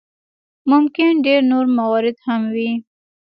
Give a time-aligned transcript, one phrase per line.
[0.71, 2.71] ممکن ډېر نور موارد هم وي.